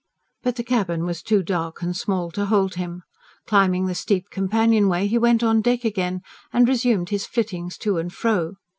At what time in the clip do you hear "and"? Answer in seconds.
1.83-1.95, 6.51-6.67, 7.99-8.11